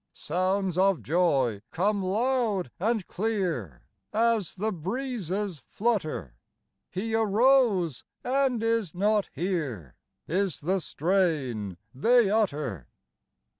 Sounds 0.13 0.79
of 0.79 1.03
joy 1.03 1.61
come 1.69 2.01
loud 2.03 2.71
and 2.79 3.05
clear 3.05 3.83
As 4.11 4.55
the 4.55 4.71
breezes 4.71 5.61
flutter:" 5.67 6.37
He 6.89 7.13
arose, 7.13 8.03
and 8.23 8.63
is 8.63 8.95
not 8.95 9.29
here," 9.31 9.93
Is 10.27 10.61
the 10.61 10.79
strain 10.79 11.77
they 11.93 12.31
utter. 12.31 12.87